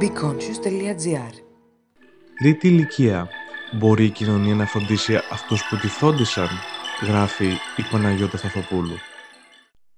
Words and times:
BeConscious.gr 0.00 1.34
Τρίτη 2.38 2.68
ηλικία. 2.68 3.28
Μπορεί 3.78 4.04
η 4.04 4.10
κοινωνία 4.10 4.54
να 4.54 4.66
φροντίσει 4.66 5.14
αυτούς 5.32 5.68
που 5.68 5.76
τη 5.76 5.88
φρόντισαν, 5.88 6.48
γράφει 7.06 7.46
η 7.76 7.82
Παναγιώτα 7.90 8.36
Σταθοπούλου. 8.36 8.96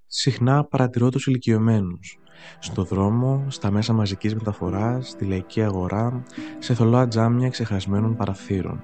Συχνά 0.07 0.65
παρατηρώ 0.65 1.09
τους 1.11 1.27
ηλικιωμένους. 1.27 2.19
Στο 2.59 2.85
δρόμο, 2.85 3.45
στα 3.49 3.71
μέσα 3.71 3.93
μαζικής 3.93 4.35
μεταφοράς, 4.35 5.09
στη 5.09 5.25
λαϊκή 5.25 5.63
αγορά, 5.63 6.23
σε 6.59 6.75
θολά 6.75 7.09
τζάμια 7.09 7.49
ξεχασμένων 7.49 8.17
παραθύρων. 8.17 8.83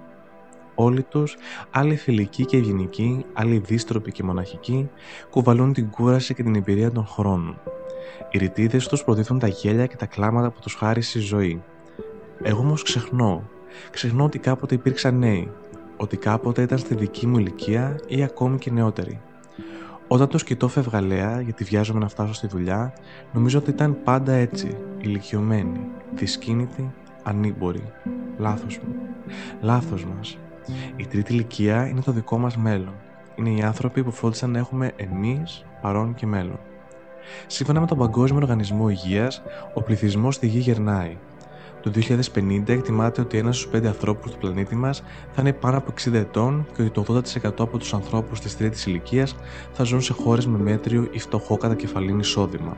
Όλοι 0.75 1.03
τους, 1.03 1.37
άλλοι 1.71 1.97
φιλικοί 1.97 2.45
και 2.45 2.57
ευγενικοί, 2.57 3.25
άλλοι 3.33 3.59
δίστροποι 3.59 4.13
και 4.13 4.23
μοναχικοί, 4.23 4.91
κουβαλούν 5.31 5.73
την 5.73 5.91
κούραση 5.91 6.35
και 6.35 6.43
την 6.43 6.55
εμπειρία 6.55 6.93
των 6.93 7.07
χρόνων. 7.07 7.61
Οι 8.31 8.39
ρητίδες 8.39 8.89
τους 8.89 9.05
προδίδουν 9.05 9.39
τα 9.39 9.47
γέλια 9.47 9.87
και 9.87 9.97
τα 9.97 10.07
κλάματα 10.07 10.51
που 10.51 10.61
τους 10.61 10.75
χάρισε 10.75 11.19
η 11.19 11.23
ζωή. 11.23 11.63
Εγώ 12.43 12.61
όμως 12.61 12.83
ξεχνώ. 12.83 13.49
Ξεχνώ 13.91 14.25
ότι 14.25 14.39
κάποτε 14.39 14.75
υπήρξαν 14.75 15.19
νέοι. 15.19 15.51
Ότι 15.97 16.17
κάποτε 16.17 16.63
ήταν 16.63 16.79
στη 16.79 16.95
δική 16.95 17.27
μου 17.27 17.39
ηλικία 17.39 18.01
ή 18.07 18.23
ακόμη 18.23 18.59
και 18.59 18.71
νεότεροι. 18.71 19.21
Όταν 20.09 20.29
το 20.29 20.39
κοιτώ 20.39 20.69
φευγαλέα 20.69 21.41
γιατί 21.41 21.65
βιάζομαι 21.65 21.99
να 21.99 22.09
φτάσω 22.09 22.33
στη 22.33 22.47
δουλειά, 22.47 22.93
νομίζω 23.33 23.59
ότι 23.59 23.71
ήταν 23.71 23.97
πάντα 24.05 24.33
έτσι, 24.33 24.77
ηλικιωμένοι, 24.99 25.81
δυσκίνητοι, 26.15 26.93
ανήμποροι. 27.23 27.93
Λάθος 28.39 28.79
μου. 28.79 28.95
Λάθος 29.61 30.05
μας. 30.05 30.39
Η 30.97 31.07
τρίτη 31.07 31.33
ηλικία 31.33 31.87
είναι 31.87 32.01
το 32.01 32.13
δικό 32.13 32.39
μας 32.39 32.57
μέλλον. 32.57 32.95
Είναι 33.35 33.51
οι 33.51 33.63
άνθρωποι 33.63 34.03
που 34.03 34.11
φρόντισαν 34.11 34.51
να 34.51 34.59
έχουμε 34.59 34.93
εμείς 34.97 35.65
παρόν 35.81 36.15
και 36.15 36.27
μέλλον. 36.27 36.59
Σύμφωνα 37.47 37.81
με 37.81 37.87
τον 37.87 37.99
Παγκόσμιο 37.99 38.41
Οργανισμό 38.43 38.89
Υγείας, 38.89 39.43
ο 39.75 39.83
πληθυσμός 39.83 40.35
στη 40.35 40.47
γη 40.47 40.59
γερνάει. 40.59 41.17
Το 41.85 41.91
2050 41.91 42.69
εκτιμάται 42.73 43.21
ότι 43.21 43.39
ένας 43.39 43.57
στους 43.57 43.71
πέντε 43.71 43.89
ανθρώπους 43.89 44.31
του 44.31 44.39
πλανήτη 44.39 44.77
μας 44.77 45.03
θα 45.33 45.41
είναι 45.41 45.53
πάνω 45.53 45.77
από 45.77 45.93
60 46.05 46.13
ετών 46.13 46.67
και 46.77 46.83
ότι 46.83 46.91
το 46.91 47.05
80% 47.43 47.51
από 47.59 47.79
τους 47.79 47.95
ανθρώπους 47.95 48.41
της 48.41 48.57
τρίτης 48.57 48.87
ηλικίας 48.87 49.37
θα 49.73 49.85
ζουν 49.85 50.01
σε 50.01 50.13
χώρες 50.13 50.47
με 50.47 50.59
μέτριο 50.59 51.09
ή 51.11 51.19
φτωχό 51.19 51.57
κατακεφαλήν 51.57 52.19
εισόδημα. 52.19 52.77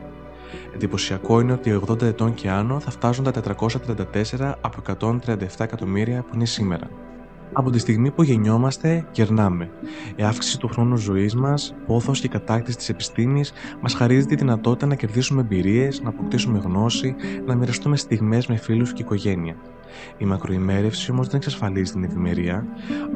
Εντυπωσιακό 0.73 1.39
είναι 1.39 1.51
ότι 1.51 1.81
80 1.87 2.01
ετών 2.01 2.33
και 2.33 2.49
άνω 2.49 2.79
θα 2.79 2.91
φτάσουν 2.91 3.23
τα 3.23 3.31
434 3.31 4.53
από 4.61 4.81
137 4.99 5.37
εκατομμύρια 5.59 6.21
που 6.21 6.35
είναι 6.35 6.45
σήμερα. 6.45 6.89
Από 7.53 7.69
τη 7.69 7.79
στιγμή 7.79 8.11
που 8.11 8.23
γεννιόμαστε, 8.23 9.05
γερνάμε. 9.11 9.69
Η 10.15 10.23
αύξηση 10.23 10.59
του 10.59 10.67
χρόνου 10.67 10.95
ζωής 10.95 11.35
μας, 11.35 11.75
πόθος 11.85 12.19
και 12.19 12.27
κατάκτηση 12.27 12.77
της 12.77 12.89
επιστήμης 12.89 13.53
μας 13.81 13.93
χαρίζει 13.93 14.25
τη 14.25 14.35
δυνατότητα 14.35 14.85
να 14.85 14.95
κερδίσουμε 14.95 15.41
εμπειρίες, 15.41 16.01
να 16.01 16.09
αποκτήσουμε 16.09 16.59
γνώση, 16.59 17.15
να 17.45 17.55
μοιραστούμε 17.55 17.97
στιγμές 17.97 18.47
με 18.47 18.55
φίλους 18.55 18.93
και 18.93 19.01
οικογένεια. 19.01 19.55
Η 20.17 20.25
μακροημέρευση 20.25 21.11
όμως 21.11 21.27
δεν 21.27 21.35
εξασφαλίζει 21.35 21.91
την 21.91 22.03
ευημερία. 22.03 22.65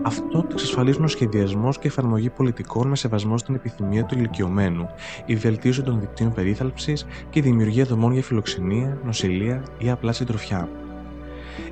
Αυτό 0.01 0.41
το 0.41 0.49
εξασφαλίζουν 0.51 1.03
ο 1.03 1.07
σχεδιασμός 1.07 1.79
και 1.79 1.87
εφαρμογή 1.87 2.29
πολιτικών 2.29 2.87
με 2.87 2.95
σεβασμό 2.95 3.37
στην 3.37 3.55
επιθυμία 3.55 4.05
του 4.05 4.17
ηλικιωμένου, 4.17 4.89
η 5.25 5.35
βελτίωση 5.35 5.81
των 5.81 5.99
δικτύων 5.99 6.33
περίθαλψης 6.33 7.05
και 7.29 7.39
η 7.39 7.41
δημιουργία 7.41 7.85
δομών 7.85 8.11
για 8.11 8.23
φιλοξενία, 8.23 8.97
νοσηλεία 9.05 9.63
ή 9.77 9.89
απλά 9.89 10.11
συντροφιά. 10.11 10.69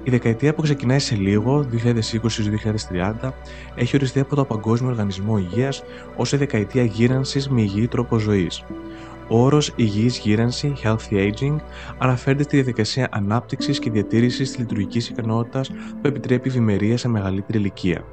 Η 0.04 0.10
δεκαετία 0.10 0.54
που 0.54 0.62
ξεκινάει 0.62 1.00
σε 1.00 1.16
λίγο, 1.16 1.66
2020-2030, 3.22 3.30
έχει 3.76 3.96
οριστεί 3.96 4.20
από 4.20 4.36
το 4.36 4.46
Παγκόσμιο 4.46 4.90
Οργανισμό 4.90 5.38
Υγείας 5.38 5.84
ως 6.16 6.34
η 6.34 6.38
δεκαετία 6.38 6.84
γύρανσης 6.84 7.50
με 7.50 7.62
υγιή 7.62 7.88
τρόπο 7.88 8.18
ζωής. 8.18 8.64
Ο 9.32 9.44
όρος 9.44 9.74
υγιής 9.76 10.18
γύρανση, 10.18 10.74
healthy 10.84 11.32
aging, 11.32 11.56
αναφέρεται 11.98 12.44
στη 12.44 12.56
διαδικασία 12.56 13.08
ανάπτυξης 13.12 13.80
και 13.80 13.92
διατήρησης 13.92 14.50
της 14.50 14.60
λειτουργικής 14.60 15.10
ικανότητας 15.10 15.70
που 15.70 16.08
επιτρέπει 16.08 16.50
ευημερία 16.50 16.98
σε 16.98 17.08
μεγαλύτερη 17.08 17.58
ηλικία. 17.58 18.04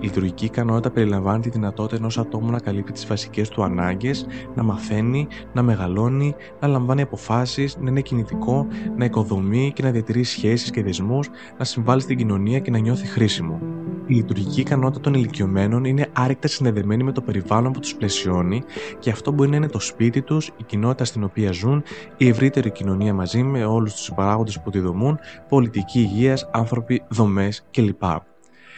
Η 0.00 0.04
λειτουργική 0.04 0.44
ικανότητα 0.44 0.90
περιλαμβάνει 0.90 1.42
τη 1.42 1.48
δυνατότητα 1.48 1.96
ενός 1.96 2.18
ατόμου 2.18 2.50
να 2.50 2.58
καλύπτει 2.58 2.92
τις 2.92 3.06
βασικές 3.06 3.48
του 3.48 3.62
ανάγκες, 3.62 4.26
να 4.54 4.62
μαθαίνει, 4.62 5.26
να 5.52 5.62
μεγαλώνει, 5.62 6.34
να 6.60 6.68
λαμβάνει 6.68 7.02
αποφάσεις, 7.02 7.76
να 7.80 7.90
είναι 7.90 8.00
κινητικό, 8.00 8.66
να 8.96 9.04
οικοδομεί 9.04 9.72
και 9.74 9.82
να 9.82 9.90
διατηρεί 9.90 10.22
σχέσεις 10.22 10.70
και 10.70 10.82
δεσμούς, 10.82 11.28
να 11.58 11.64
συμβάλλει 11.64 12.00
στην 12.00 12.16
κοινωνία 12.16 12.58
και 12.58 12.70
να 12.70 12.78
νιώθει 12.78 13.06
χρήσιμο. 13.06 13.79
Η 14.10 14.14
λειτουργική 14.14 14.60
ικανότητα 14.60 15.00
των 15.00 15.14
ηλικιωμένων 15.14 15.84
είναι 15.84 16.08
άρρηκτα 16.12 16.48
συνδεδεμένη 16.48 17.02
με 17.02 17.12
το 17.12 17.20
περιβάλλον 17.20 17.72
που 17.72 17.80
τους 17.80 17.94
πλαισιώνει 17.94 18.62
και 18.98 19.10
αυτό 19.10 19.32
μπορεί 19.32 19.50
να 19.50 19.56
είναι 19.56 19.68
το 19.68 19.80
σπίτι 19.80 20.22
τους, 20.22 20.46
η 20.46 20.62
κοινότητα 20.66 21.04
στην 21.04 21.24
οποία 21.24 21.52
ζουν, 21.52 21.82
η 22.16 22.28
ευρύτερη 22.28 22.70
κοινωνία 22.70 23.14
μαζί 23.14 23.42
με 23.42 23.64
όλους 23.64 23.92
τους 23.92 24.02
συμπαράγοντες 24.02 24.60
που 24.60 24.70
τη 24.70 24.78
δομούν, 24.78 25.18
πολιτική 25.48 26.00
υγείας, 26.00 26.48
άνθρωποι, 26.52 27.02
δομές 27.08 27.66
κλπ. 27.70 28.02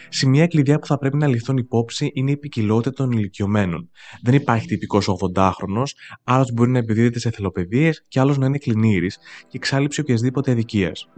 Σημεία 0.09 0.47
κλειδιά 0.47 0.79
που 0.79 0.87
θα 0.87 0.99
πρέπει 0.99 1.17
να 1.17 1.27
ληφθούν 1.27 1.57
υπόψη 1.57 2.11
είναι 2.15 2.31
η 2.31 2.37
ποικιλότητα 2.37 2.93
των 2.93 3.13
ηλικιωμένων. 3.13 3.91
Δεν 4.23 4.35
υπάρχει 4.35 4.67
τυπικός 4.67 5.09
80χρονο, 5.09 5.83
άλλος 6.25 6.53
μπορεί 6.53 6.71
να 6.71 6.79
επιδίδεται 6.79 7.19
σε 7.19 7.31
θελοπαιδίες 7.31 8.05
και 8.09 8.21
άλλος 8.21 8.39
να 8.39 8.47
είναι 8.47 8.59
κλινήρης 8.59 9.19
και 9.49 9.57
εξάλληψη 9.57 10.01
οποιασδήποτε 10.01 10.51
αδικίας. 10.51 11.09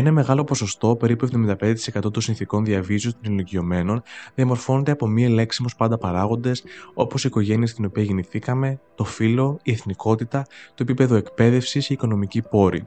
Ένα 0.00 0.12
μεγάλο 0.12 0.44
ποσοστό, 0.44 0.96
περίπου 0.96 1.28
75% 1.48 2.12
των 2.12 2.22
συνθηκών 2.22 2.64
διαβίωσης 2.64 3.12
των 3.22 3.32
ηλικιωμένων, 3.32 4.02
διαμορφώνεται 4.34 4.90
από 4.90 5.06
μη 5.06 5.24
ελέξιμου 5.24 5.68
πάντα 5.76 5.98
παράγοντες, 5.98 6.64
όπως 6.94 7.24
η 7.24 7.28
οικογένεια 7.28 7.66
στην 7.66 7.84
οποία 7.84 8.02
γεννηθήκαμε, 8.02 8.80
το 8.94 9.04
φύλλο, 9.04 9.58
η 9.62 9.72
εθνικότητα, 9.72 10.46
το 10.74 10.82
επίπεδο 10.82 11.14
εκπαίδευσης 11.14 11.84
ή 11.84 11.88
η 11.90 11.94
οικονομική 11.94 12.42
πόρη 12.42 12.86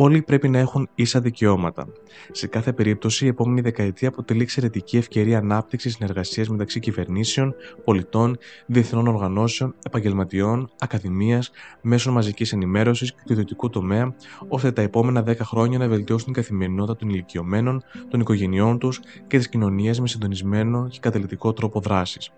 όλοι 0.00 0.22
πρέπει 0.22 0.48
να 0.48 0.58
έχουν 0.58 0.88
ίσα 0.94 1.20
δικαιώματα. 1.20 1.86
Σε 2.30 2.46
κάθε 2.46 2.72
περίπτωση, 2.72 3.24
η 3.24 3.28
επόμενη 3.28 3.60
δεκαετία 3.60 4.08
αποτελεί 4.08 4.42
εξαιρετική 4.42 4.96
ευκαιρία 4.96 5.38
ανάπτυξης 5.38 5.94
συνεργασίας 5.94 6.48
μεταξύ 6.48 6.80
κυβερνήσεων, 6.80 7.54
πολιτών, 7.84 8.38
διεθνών 8.66 9.06
οργανώσεων, 9.06 9.74
επαγγελματιών, 9.86 10.70
ακαδημίας, 10.78 11.50
μέσων 11.80 12.12
μαζικής 12.12 12.52
ενημέρωσης 12.52 13.12
και 13.12 13.20
του 13.26 13.32
ιδιωτικού 13.32 13.70
τομέα, 13.70 14.14
ώστε 14.48 14.72
τα 14.72 14.82
επόμενα 14.82 15.22
10 15.22 15.36
χρόνια 15.44 15.78
να 15.78 15.88
βελτιώσουν 15.88 16.24
την 16.24 16.34
καθημερινότητα 16.42 16.96
των 16.96 17.08
ηλικιωμένων, 17.08 17.82
των 18.08 18.20
οικογενειών 18.20 18.78
τους 18.78 19.00
και 19.26 19.38
τη 19.38 19.48
κοινωνία 19.48 19.94
με 20.00 20.08
συντονισμένο 20.08 20.88
και 20.88 20.98
καταλητικό 21.00 21.52
τρόπο 21.52 21.80
δράσης. 21.80 22.30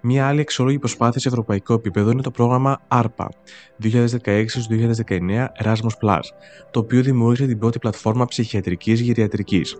Μία 0.00 0.26
άλλη 0.26 0.40
αξιόλογη 0.40 0.78
προσπάθεια 0.78 1.20
σε 1.20 1.28
ευρωπαϊκό 1.28 1.74
επίπεδο 1.74 2.10
είναι 2.10 2.22
το 2.22 2.30
πρόγραμμα 2.30 2.80
ARPA 2.88 3.26
2016-2019 3.82 5.46
Erasmus+, 5.64 6.20
το 6.70 6.80
οποίο 6.80 7.02
δημιούργησε 7.02 7.46
την 7.46 7.58
πρώτη 7.58 7.78
πλατφόρμα 7.78 8.24
ψυχιατρικής 8.24 9.00
γυριατρικής. 9.00 9.76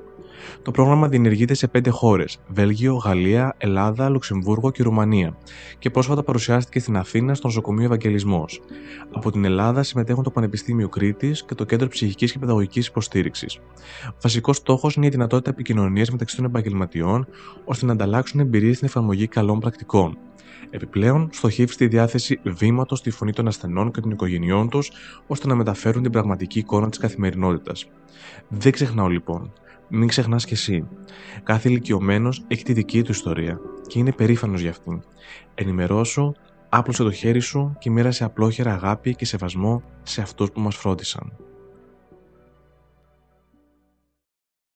Το 0.63 0.71
πρόγραμμα 0.71 1.09
διενεργείται 1.09 1.55
σε 1.55 1.69
πέντε 1.69 1.91
χώρες: 1.91 2.41
Βέλγιο, 2.49 2.95
Γαλλία, 2.95 3.55
Ελλάδα, 3.59 4.09
Λουξεμβούργο 4.09 4.71
και 4.71 4.83
Ρουμανία 4.83 5.37
και 5.79 5.91
πρόσφατα 5.91 6.23
παρουσιάστηκε 6.23 6.81
στην 6.81 6.97
Αθήνα 6.97 7.35
στο 7.35 7.47
νοσοκομείο 7.47 7.85
Ευαγγελισμός. 7.85 8.61
Από 9.13 9.33
την 9.33 9.45
Ελλάδα 9.45 9.83
συμμετέχουν 9.83 10.23
το 10.23 10.31
Πανεπιστήμιο 10.31 10.89
Κρήτης 10.89 11.45
και 11.45 11.55
το 11.55 11.65
Κέντρο 11.65 11.89
Ψυχικής 11.89 12.33
και 12.33 12.39
Παιδαγωγικής 12.39 12.87
Υποστήριξης. 12.87 13.59
Βασικός 14.23 14.57
στόχος 14.57 14.95
είναι 14.95 15.07
η 15.07 15.09
δυνατότητα 15.09 15.51
επικοινωνίας 15.51 16.11
μεταξύ 16.11 16.37
των 16.37 16.45
επαγγελματιών 16.45 17.27
ώστε 17.65 17.87
να 17.87 17.93
ανταλλάξουν 17.93 18.41
εμπειρίες 18.41 18.77
στην 18.77 18.89
εφαρμογή 18.89 19.27
καλών 19.27 19.59
πρακτικών. 19.59 20.19
Επιπλέον, 20.71 21.29
στοχεύει 21.33 21.73
στη 21.73 21.87
διάθεση 21.87 22.41
βήματος 22.43 22.99
στη 22.99 23.11
φωνή 23.11 23.33
των 23.33 23.47
ασθενών 23.47 23.91
και 23.91 24.01
των 24.01 24.11
οικογενειών 24.11 24.69
τους, 24.69 24.91
ώστε 25.27 25.47
να 25.47 25.55
μεταφέρουν 25.55 26.03
την 26.03 26.13
πραγματική 26.13 26.59
εικόνα 26.59 26.89
της 26.89 26.99
καθημερινότητας. 26.99 27.89
Δεν 28.49 28.73
ξεχνάω 28.73 29.09
λοιπόν, 29.09 29.53
μην 29.89 30.09
ξεχνάς 30.09 30.45
κι 30.45 30.53
εσύ. 30.53 30.89
Κάθε 31.43 31.69
ηλικιωμένος 31.69 32.45
έχει 32.49 32.65
τη 32.65 32.73
δική 32.73 33.03
του 33.03 33.11
ιστορία 33.11 33.61
και 33.87 33.99
είναι 33.99 34.13
περήφανος 34.13 34.61
για 34.61 34.71
αυτήν. 34.71 35.03
Ενημερώσου, 35.55 36.33
άπλωσε 36.69 37.03
το 37.03 37.13
χέρι 37.13 37.41
σου 37.41 37.77
και 37.79 37.91
μοίρασε 37.91 38.25
απλόχερα 38.25 38.73
αγάπη 38.73 39.15
και 39.15 39.25
σεβασμό 39.25 39.83
σε 40.03 40.21
αυτούς 40.21 40.51
που 40.51 40.61
μας 40.61 40.77
φρόντισαν. 40.77 41.33